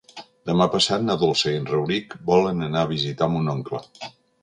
[0.49, 3.87] Demà passat na Dolça i en Rauric volen anar a visitar mon oncle.